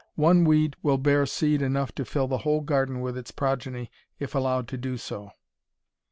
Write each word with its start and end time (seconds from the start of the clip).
One 0.15 0.45
weed 0.45 0.77
will 0.81 0.97
bear 0.97 1.27
seed 1.27 1.61
enough 1.61 1.91
to 1.93 2.05
fill 2.05 2.27
the 2.27 2.39
whole 2.39 2.61
garden 2.61 3.01
with 3.01 3.15
its 3.15 3.29
progeny 3.29 3.91
if 4.17 4.33
allowed 4.33 4.67
to 4.69 4.77
do 4.79 4.97
so. 4.97 5.29